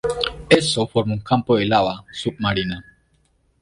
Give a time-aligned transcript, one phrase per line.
[0.49, 2.83] Esto formó un campo de lava submarina.